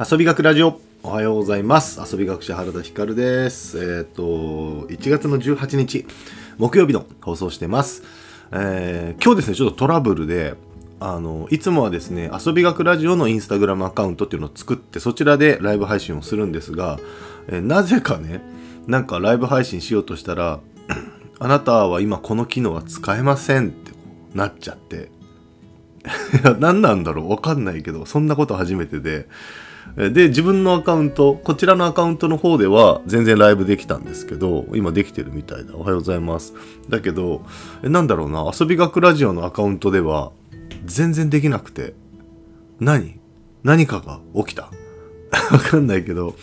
[0.00, 0.80] 遊び学ラジオ。
[1.02, 2.00] おはようございます。
[2.00, 3.98] 遊び学者原田光です。
[3.98, 4.22] えっ、と
[4.86, 6.06] 1月の18日
[6.56, 8.04] 木曜日の放送してます。
[8.52, 10.54] えー今日ですねちょっとトラブルで
[11.00, 17.00] あのいつもはですね遊び学ラジオのインスタグラムアカウントっていうのを作ってそちらでライブ配信をするんですが、
[17.48, 18.40] えーなぜかね
[18.86, 20.60] なんかライブ配信しようとしたら
[21.40, 23.90] あなたは今この機能は使えませんって
[24.32, 25.10] なっちゃって。
[26.60, 27.30] 何なんだろう？
[27.30, 29.26] わかんないけどそんなこと初めてで。
[29.96, 35.74] で自分のアカウントこちらのアカウントの方では全然ライブできたんですけど今できてるみたいだ。
[35.74, 36.54] おはようございます。
[36.88, 37.42] だけど
[37.82, 38.50] えなんだろうな。
[38.58, 40.32] 遊び学ラジオのアカウントでは
[40.84, 41.94] 全然できなくて
[42.80, 43.18] 何？
[43.64, 44.70] 何かが起きた？
[45.50, 46.36] わかんないけど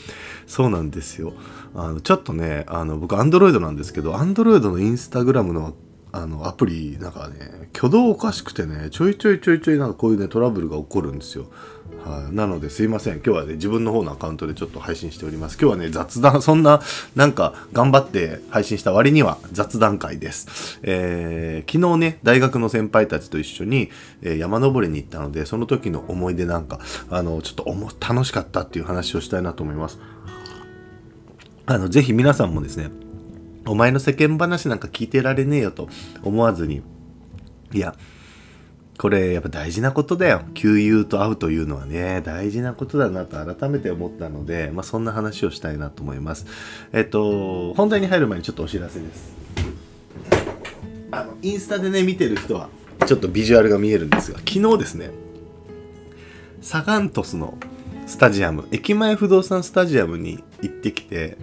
[0.45, 1.33] そうなんですよ。
[1.73, 5.73] あのちょっとねあの僕アンドロイドなんですけどアンドロイドのインスタグラムの
[6.15, 11.47] あのアプリなんかね挙動おかしくてねちょいちょいちょいちょいなんかこういうねトラブルが起こるんですよ。
[12.05, 13.15] はい、なのですいません。
[13.15, 15.57] 今日はね自分の方のアカウントでちょっと配信しております。
[15.59, 16.81] 今日はね雑談そんな
[17.15, 23.89] なんか頑張って配信した割には雑談会です、えー昨日ね大学の先輩たちと一緒に、
[24.21, 26.79] えー山登りに行ったのでその時の思い出なんか
[27.09, 29.99] あのちょっとおも楽しかったっていう話をしたいなと思います。
[31.65, 32.89] あのぜひ皆さんもですね
[33.67, 35.89] お前の世間話なんか聞いてられねえよと
[36.23, 36.81] 思わずに。
[37.73, 37.95] いや
[38.97, 40.41] これやっぱ大事なことだよ。
[40.53, 46.45] 旧友と会うというのはね大事なことだなと改めて思ったので、まあ、そんな話をしたいなと思います。
[46.93, 49.35] えっと本題に入る前にちょっとお知らせです。
[51.11, 52.69] あのインスタでね見てる人は
[53.05, 55.11] ちょっとビジュアルが見えるんですが昨日ですね
[56.61, 57.57] サガン鳥栖の
[58.05, 61.37] スタジアム駅前不動産スタジアムに行ってきて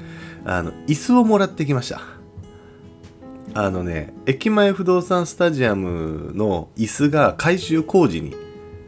[0.45, 2.01] あの椅子をもらってきました。
[3.55, 8.35] あのね駅前不動産スタジアムの椅子が改修工事に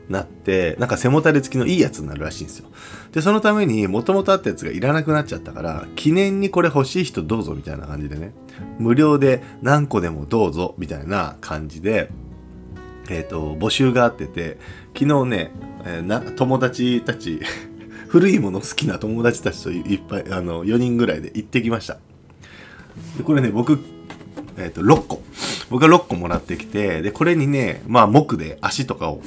[0.09, 2.69] なってなんか背もたれ付きのいいやつになるらしいんですよ。
[3.13, 8.33] でそのためにもともとあったやつがいらなくなっちゃったから記念にこれ欲しい人どうぞみたいな感じでね
[8.79, 12.11] 無料で何個でもどうぞみたいな感じで
[13.11, 14.59] えっ、と募集があってて
[14.99, 15.51] 昨日ね、
[15.85, 17.41] えーな友達たち
[18.15, 21.95] 古いもの好きな友達たちといっぱいあの4人ぐらいで行ってきました。
[23.19, 23.81] でこれね僕
[24.57, 25.21] えー、と6個。
[25.69, 29.21] 僕が6個もらってきてでこれにねまあ木で足とかを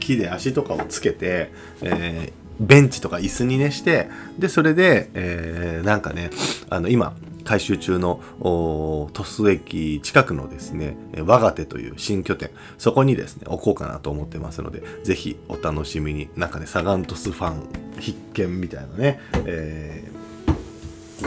[0.00, 1.50] 木で足とかをつけて、
[1.80, 6.30] えーベンチとか椅子にねしてでそれで、えーなんかね
[6.68, 16.28] あの今改修中の鳥栖駅近くのですね我が手という新拠点そこにですね置こうかなと思ってますのでぜひお楽しみに。
[16.36, 17.68] なんかねサガン鳥栖ファン
[18.00, 20.23] 必見みたいなね、えー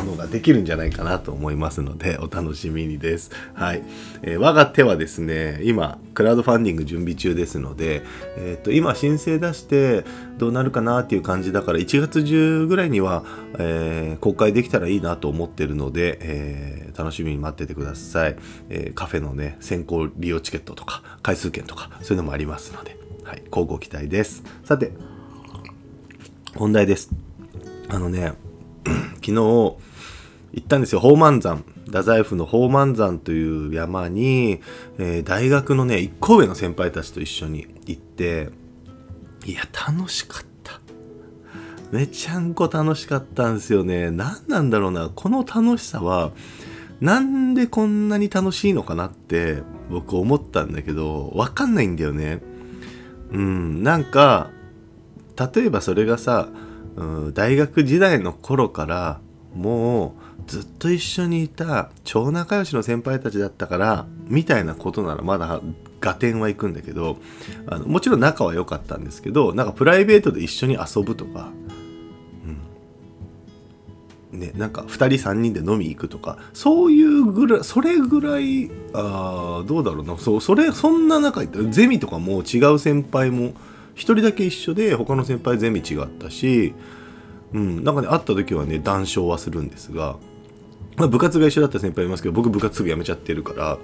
[0.07, 3.31] のができるんじゃないかなと思いますのでお楽しみにです。
[3.53, 3.83] はい。
[4.23, 8.03] えー我が手はですね、今、クラウドファンディング準備中ですので、
[8.37, 10.05] えっ、と、今申請出して
[10.37, 13.23] どうなるかなっていう感じだから、1月中ぐらいには、
[13.59, 18.37] えー公開できたらいいなと思ってるので、えー楽しみに待っててください。
[18.69, 23.43] えーカフェのね、先行利用チケットとか、回数券とか、そういうのもありますので、はい。
[23.51, 24.43] 交互期待です。
[24.63, 24.91] さて、
[26.55, 27.09] 本題です。
[27.89, 28.33] あのね、
[29.23, 29.75] 昨日
[30.57, 31.01] 行ったんですよ。
[31.01, 31.63] 宝満山。
[31.85, 34.59] 太宰府の宝満山という山に、
[34.97, 38.49] えー大学のね1個上の先輩たちと一緒に行って
[39.45, 40.79] いや楽しかった。
[41.91, 44.09] めちゃんこ楽しかったんですよね。
[44.09, 45.11] 何なんだろうな。
[45.13, 46.31] この楽しさは
[47.01, 52.41] なんでこんなに楽しいのかなって僕思ったんだけどわかんないんだよね。
[53.31, 54.49] うんなんか
[55.53, 56.49] 例えばそれがさ、
[56.95, 59.21] うん、大学時代の頃から
[59.53, 65.61] もうずっと一緒にいた超仲良しの先輩たちだったからみたいなことならまだ
[65.99, 67.17] 合点はいくんだけど
[67.67, 71.51] あのもちろん仲は良かったんですけどなんかプライベートで一緒に遊ぶとか、
[74.31, 74.39] うん。
[74.39, 80.17] ね、なんか2人3人で飲み行くとかそういうぐらいそれぐらいあどうだろうな。
[80.17, 83.53] そうそれそんな中いゼミとかも違う先輩も
[83.95, 86.73] 1人だけ一緒で他の先輩ゼミ違ったし、
[87.53, 90.17] うん、なんかね会った時はね談笑はするんですが、
[90.97, 93.77] まあ、部活が一緒だった先輩いますけど僕部活すぐ辞めちゃってるから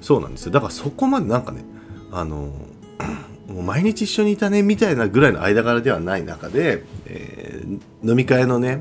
[0.00, 0.52] そうなんですよ。
[0.52, 1.64] だからそこまでなんかね
[2.12, 2.52] あの
[3.48, 8.80] もう毎日一緒にいたねみたいなぐらいの間柄ではない中で、えー飲み会のね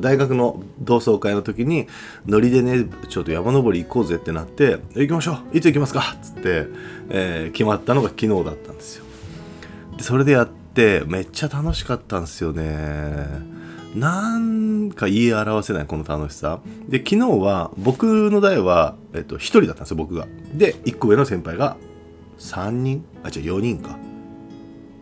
[0.00, 1.86] 大学の同窓会の時に
[2.26, 6.66] ノリでねちょっと山登り行こうぜってなって「行きましょういつ行きますか」っつって、
[7.08, 9.04] えー決まったのが昨日だったんですよ。
[9.96, 13.26] でそれでやってめっちゃ楽しかったんですよね。
[13.94, 16.60] なんか言い表せないこの楽しさ。
[16.88, 20.26] で昨日は僕の代は、えっと、1人だったんですよ僕が。
[20.54, 21.76] で1個上の先輩が
[22.38, 23.98] 3人あ違う4人か。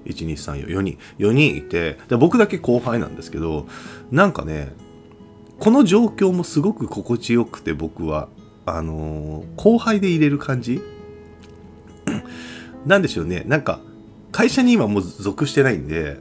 [0.07, 0.99] 1234人。
[1.19, 3.67] 4人いてで僕だけ後輩なんですけど
[4.11, 4.73] なんかね
[5.59, 8.29] この状況もすごく心地よくて僕は。
[8.71, 10.83] あのー、後輩で入れる感じ？
[12.85, 13.45] なんでしょうね。
[13.47, 13.81] なんか
[14.33, 16.19] 会社に今もう属してないんで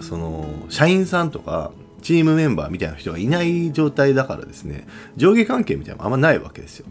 [0.00, 4.86] その社員さんとかチームメンバーみたいな人がいない状態だからですね
[5.16, 6.86] 上下関係みたいなのあんまないわけですよ。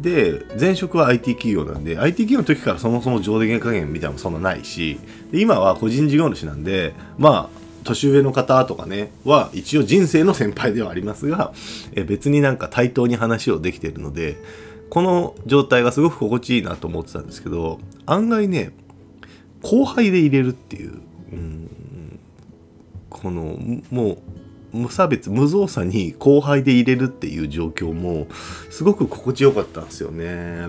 [0.00, 5.00] で前職は IT 企業なんで IT 企業の時からそもそも上下加減みたいなのもそんなないし
[5.32, 11.54] 今は個人事業主なんでまあ年上の方とかねは一応人生の先輩ではありますが
[11.94, 14.36] え別になんか対等に話をできているので
[14.90, 18.72] この状態がすごく心地いいなと思ってたんですけど案外ね
[19.66, 21.00] 後輩で入れるっていう、
[21.32, 22.20] うん、
[23.10, 23.58] この
[23.90, 24.18] もう
[24.76, 28.28] 無差別無造作に後輩で入れるっていう状況も
[28.70, 30.68] すごく心地よかったんですよね。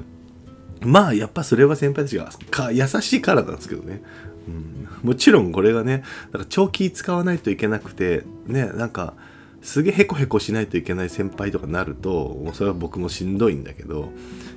[0.81, 4.01] まあやっぱそれは先輩たちがか優しいからなんですけどね、
[4.47, 9.13] うん、もちろんこれがねなんか長期使わないといけなくてねなんか
[9.61, 14.09] すげえヘコヘコしないといけない先輩とかなるとそれは僕もしんどいんだけど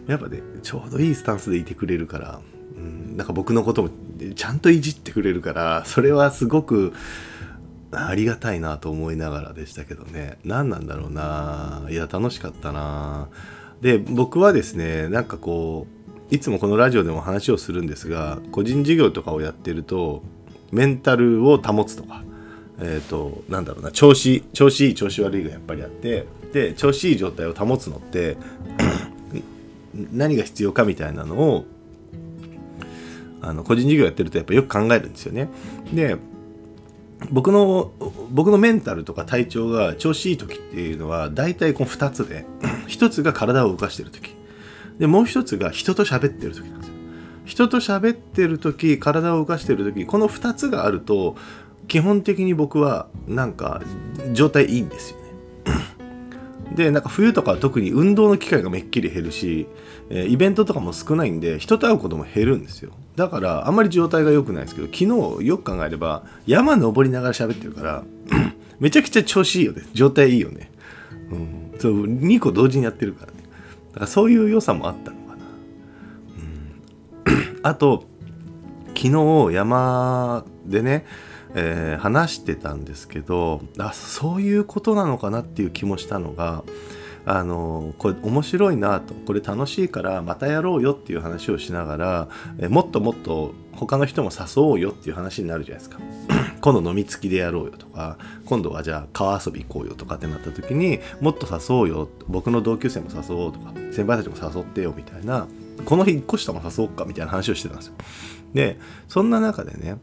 [0.07, 2.41] やっぱねちょうどいいスタンスでいてくれるから、
[2.81, 3.91] うん、なんか僕のことも
[4.35, 6.93] ちゃんといじってくれるからそれはすごく
[7.93, 10.39] ありがたいなと思いながらでしたけどね。
[10.45, 11.87] 何なんだろうな。
[11.91, 13.29] いや楽しかったな。
[13.81, 15.87] で僕はですねなんかこ
[16.31, 20.23] ういつもこのラジオでも話をするんですが個人事業とかをやってると
[20.71, 22.23] メンタルを保つとか
[22.79, 28.37] えっ、ー、となんだろうな調子調子いい調子悪いがやっぱりあってで調子いい状態を保つのって
[30.13, 31.65] 何が必要かみたいなのを
[33.43, 35.49] あの個人事業やってるとやっぱよく考えるんですよね。
[35.93, 36.17] で
[37.31, 37.93] 僕の
[38.31, 42.47] 僕のメンタルとか体調が調子いい時っていうのは大体この2つで
[42.89, 44.35] 1つが体を動かしてる時。
[44.99, 46.95] でもう1つが人と喋ってる時なんですよ。
[47.45, 51.37] 人と喋ってる時体を動かしてる時この2つがあると
[51.89, 53.83] 基本的に僕はなんか
[54.33, 55.20] 状態いいんですよ。
[56.75, 59.67] でなんか冬とかは特に運動の機会がめっきり減るし
[60.09, 62.93] えイベントとかも少ないんで人と会うことも減るんですよ。
[63.17, 64.99] だからあんまり状態が良くないですけど昨
[65.39, 68.05] 日よく考えれば山登りながら喋ってるから
[68.79, 69.83] めちゃくちゃ調子いいよね。
[69.93, 70.71] 状態いいよね、
[71.31, 73.39] うん、そう2個同時にやってるからね。
[73.93, 75.45] だからそういう良さもあったのかな、
[77.27, 78.05] うん、 あと
[78.97, 81.05] 昨日山でね
[81.55, 86.63] えー、話してたんですけどあそういうことなのかなっていう気もしたのが
[87.27, 96.01] あのこれ面白いなとこれ楽しいからまたやろうよっていう話をしながらえもっともっと他の人も誘おうよっていう話になるじゃないですか。
[96.61, 105.47] 今度飲み付きでやろうよとか今度はじゃあ川遊び行こうよとかってなった時にもっと誘おうよ僕の同級生も誘おうとか先輩たちも誘ってよみたいな
[105.87, 107.95] この日1個下も誘おうかみたいな話をしてたんですよ。
[108.53, 109.99] でそんな中でね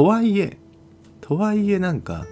[0.00, 0.56] とはいえ
[1.20, 2.24] とはいえなんか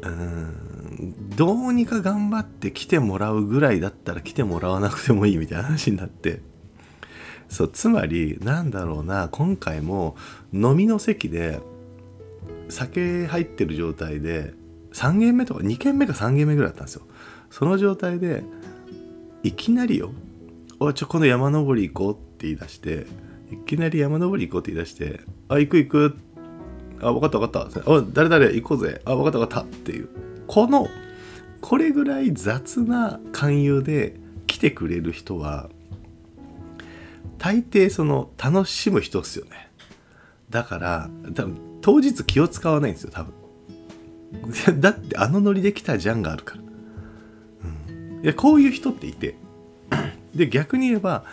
[0.00, 6.40] うーんどうにか頑張って来てもらうぐらいだったら来てもらわなくてもいいみたいな話になって。
[7.50, 10.16] そうつまりなんだろうな今回も
[10.54, 11.60] 飲みの席で
[12.70, 14.54] 酒入ってる状態で
[14.94, 17.02] 3軒目とか2軒目か3軒目ぐらいだったんですよ。
[17.50, 18.42] その状態で
[19.42, 20.12] いきなりよ
[20.80, 23.06] 「おちょこの山登り行こう」って言い出して
[23.52, 26.23] いきなり山登り行こうって言い出して「あ行く行く」って
[27.04, 27.90] あ分かった分かった。
[27.90, 29.00] お誰々行こうぜ。
[29.04, 29.66] あ分かった分かった。
[29.66, 30.08] っていう。
[30.46, 30.88] この
[31.60, 35.70] これぐらい雑な勧誘で来てくれる人は
[37.38, 39.70] 大抵その楽しむ人っすよね。
[40.50, 43.34] だから多分当日気を使わないんですよ多分。
[44.80, 46.60] だってあのノリで来たじゃんがあるから、
[47.90, 49.36] うん、いやこういう人っていて。
[50.34, 51.24] で逆に言えば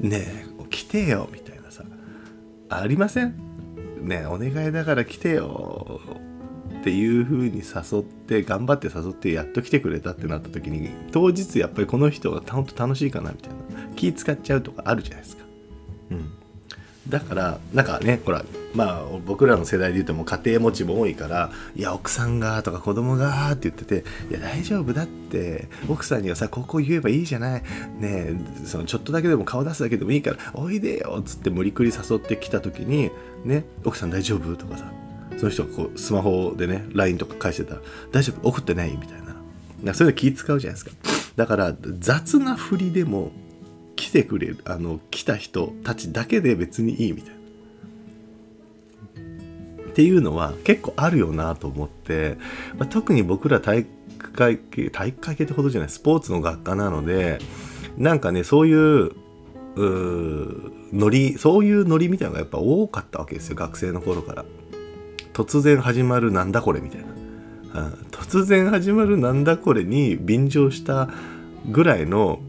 [0.00, 1.84] ねえ来てよみたいなさ。
[2.68, 3.45] ありません？
[4.06, 6.00] ねお願いだから来てよ
[6.80, 15.44] っていう風に誘って頑張って誘ってやっと来てくれたってなった時に当日やっぱりこの人がほんと楽しいかなみたいな気使っちゃうとかあるじゃないですか。
[16.10, 16.32] うん、
[17.08, 18.44] だからなんかねほら
[18.74, 27.62] まあ僕らの世代で言うとも家庭持ちも多いから「いや奥さんが」とか「子供が」って言ってて「いや大丈夫だって奥さんにはさここ言えばいいじゃない
[28.00, 28.32] ね
[28.64, 33.10] そのちょっとだけでも顔出すだけでもいいからおいでよ」っつって無理くり誘ってきた時に
[33.44, 34.90] 「ね奥さん大丈夫?」とかさ
[35.38, 39.22] その人がこうスマホでね LINE とか返してたら「大丈夫送ってない?」みたい
[39.84, 40.90] なそういうの気使うじゃないですか
[41.36, 43.30] だから雑な振りでも
[43.96, 47.36] 来てくれるあの来た人たちだけで別にいいみたいな。
[49.90, 52.36] っていうのは結構あるよなと思って、
[52.76, 57.38] まあ、特に僕ら体育会系体育会系ってことじゃないスポーツの学科なので
[57.96, 59.12] なんかねそういう
[59.76, 64.44] うノリそういうノリみたいなのがやっぱ多かったわけですよ学生の頃から。
[65.36, 67.02] 突然始まるなんだこれみたい
[67.74, 71.10] な、突然始まるなんだこれに便乗した
[71.66, 72.40] ぐらいの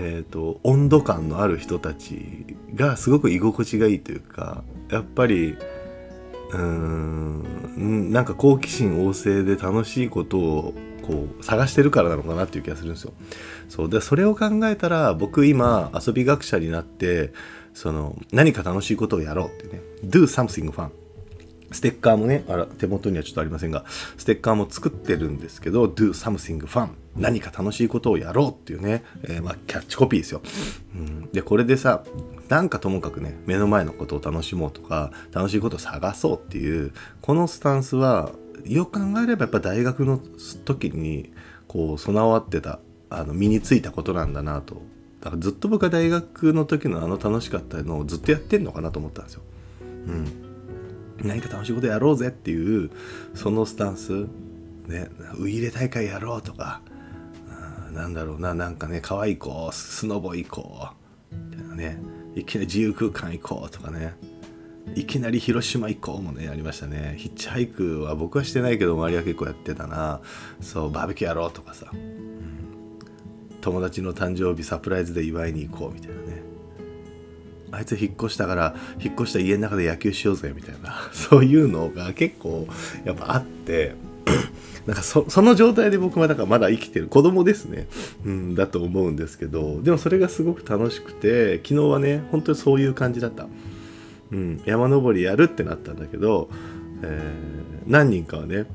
[0.00, 13.12] えーと、温度感のある人たちがすごく居心地がいいというかやっぱりうーんなんか好奇心旺盛で楽しいことをこう探してるからなのかなっていう気がするんですよ。
[13.68, 17.32] そうでそれを考えたら僕今遊び学者になって
[17.74, 20.90] その何か楽しいことをやろうってね Do something fun
[21.70, 23.84] ステッカーもねあら手元にはちょっとありませんが
[24.16, 30.40] ステッカーも作ってるんですけど Do something fun 何か楽しいことをやろうっていうね、えー、まあ、キャッチコピーですよ、
[30.94, 32.04] うん、でこれでさ
[32.48, 38.32] なんかともかくね目の前のことを楽しもうとか楽しいことを探そうっていうこのスタンスは
[38.64, 40.20] よく考えればやっぱ大学の
[40.64, 41.32] 時に
[41.66, 44.82] こう備わってたあの身についたことなんだなと。
[45.20, 49.42] だからずっと僕は大学の時のあの楽しかったのをずっとやってんのかなと思ったんですよ。
[49.80, 50.47] うん、
[51.22, 52.90] 何か楽しいことやろうぜっていう
[53.34, 54.26] そのスタンス、
[54.86, 55.08] ね、
[55.38, 56.80] ウイイレ大会やろうとか、
[57.88, 60.88] うん、なんだろうななんかね可愛い子スノボ行こ
[61.32, 61.98] うみたいなね
[62.34, 64.14] いきなり自由空間行こうとかね
[64.94, 67.14] いきなり広島行こうもねありましたね。
[67.18, 70.20] ヒッチハイクは僕はしてないけど周りは結構やってたな。
[70.60, 76.37] そうバーベキューやろうとかさ、うん、友達の誕生日サプライズで祝いに行こうみたいなね。
[77.72, 82.66] あいつ引っ越したから引っ越した家の中で野球しようぜみたいな そういうのが結構
[83.04, 83.94] やっぱあって
[84.86, 87.88] なんかその状態で僕はだからまだ生きてる子供ですね、
[88.24, 93.46] うん、だと思うんですけどでもそれがすごく楽しくて昨日はね本当にそういう感じだった。
[94.30, 96.50] うん、山登りやるってなったんだけど、
[97.02, 98.66] えー、何人かはね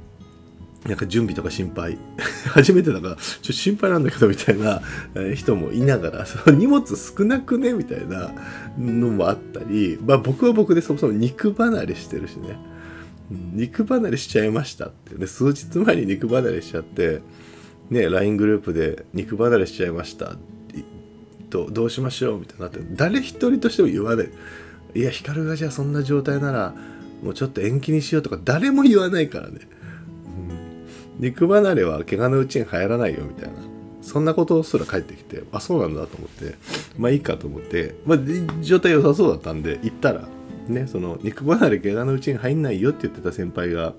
[0.85, 1.97] なんか準備とか心配。
[2.51, 4.81] 初めてだからちょっと心配なんだけどみたいな
[5.33, 8.33] 人もいながらその荷物少なくねみたいな
[8.77, 12.57] のもあったり、まあ、僕は僕でそもそも肉離れしてるしね、
[13.53, 17.21] 肉離れしちゃいましたってね数日前に肉離れしちゃって
[17.89, 20.35] ね LINE グループで肉離れしちゃいました
[21.49, 24.29] どどうしましょうみたいになって誰一人としても言わない。
[24.95, 26.73] いや光がじゃあそんな状態なら
[27.23, 29.59] もうちょっと延期にしようとか誰も言わないからね、
[31.23, 33.53] 肉離れは怪我のうちに流行らないよみたいな
[34.01, 36.55] そんなことすら帰ってきてあそうなんだと思って
[36.97, 38.19] まあいいかと思って、まあ、
[38.61, 40.27] 状態良さそうだったんで行ったら
[40.67, 43.93] ねその肉離れ怪我のうちに入んないよって言ってた先輩が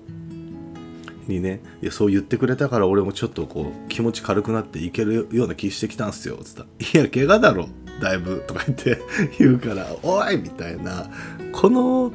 [1.27, 6.65] にねいやそう言ってくれたから俺もちょっとこう気持ち軽くなっていけるような気してきたんすよつった
[6.99, 7.67] いや怪我だろ
[7.99, 8.99] だいぶとか言って
[9.39, 11.09] 言うから「おい!」みたいな
[11.51, 12.13] この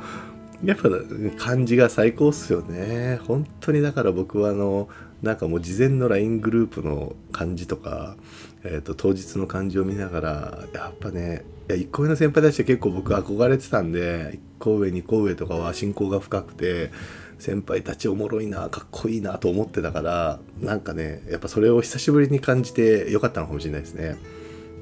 [0.64, 0.90] やっぱ
[1.38, 4.88] 感じが最高っすよね本当にだから僕はあの
[5.22, 8.16] なんかもう事前の LINE グループの感じとか、
[8.64, 16.90] えーと、当日の感じを見ながらやっぱねいや1個上の先輩たちは結構僕憧れてたんで1個上2個上とかは親交が深くて
[17.38, 24.16] 先輩たちおもろいなかっこいいなと思ってたからなんかねやっぱそれを久しぶりに感じてよかったのかもしれないですね。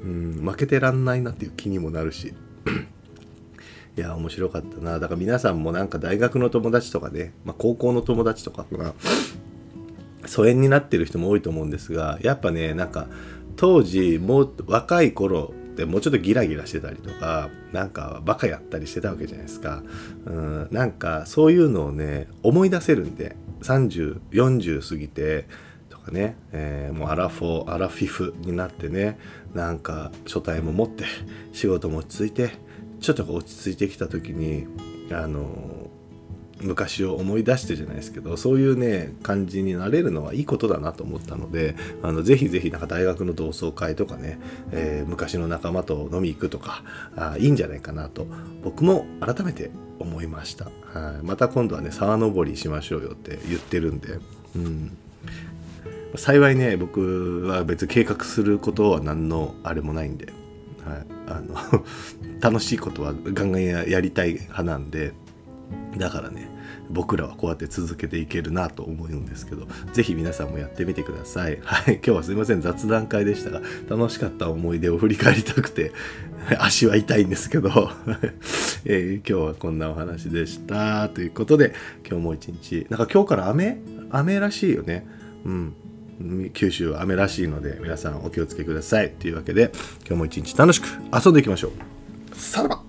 [0.03, 2.33] うん負けてらんないなっていう気にもなるし
[3.99, 4.97] いや面白かったな。
[4.97, 8.93] だから皆さんもなんか大学の友達とかね、まあ、高校の友達とかが
[10.25, 13.07] 疎遠になってる人も多いと思うんですがやっぱねなんか
[13.57, 19.83] 当時もう若い頃ってもうちょっとギラギラしてたりとかなんかバカやったりしてたわけじゃないですか。
[20.25, 25.45] うんなんかそういうのをね思い出せるんで3040過ぎて
[25.89, 29.19] とかね、えー、もうアラフォーアラフィフになってね
[29.53, 31.03] なんか書体も持って
[31.51, 32.68] 仕事も落ち着いて
[32.99, 34.67] ちょっと落ち着いてきた時に
[35.11, 35.89] あの
[36.61, 44.39] 昔を思い出してじゃないですけどそういうね感じになれるのはいいことだなと思ったのであのぜひぜひなんか大学の同窓会とかね、
[44.71, 46.83] えー、昔の仲間と飲み行くとか
[47.15, 48.27] あいいんじゃないかなと
[48.63, 54.19] 僕も改めて思いました、はい、また今度はね沢登りしましょうよって言ってるんで
[54.55, 54.97] うん。
[56.15, 60.25] 幸いね僕は別計画することは何のあれもないんで、
[60.83, 61.55] はい、あの
[62.39, 65.13] 楽しいことはガンガンやりたい派なんで
[65.97, 66.49] だからね
[66.89, 71.59] 僕らはこうやって続けていけるなと思うんですけど是非皆さんもやってみてください。
[71.63, 75.91] はい今日はすいません雑談会でしたが楽しかった思い出を振り返りたくて
[76.59, 77.69] 足は痛いんですけど
[78.85, 81.09] えー、今日はこんなお話でした。
[81.09, 81.73] ということで
[82.07, 83.77] 今日も一日なんか今日から雨？
[84.09, 85.05] 雨らしいよね。
[85.45, 85.73] うん。
[86.53, 89.11] 九州は雨らしいので皆さんお気をつけください。
[89.11, 89.71] というわけで
[90.05, 91.98] 今日も一日楽しく遊んでいきましょう。
[92.39, 92.88] さらば。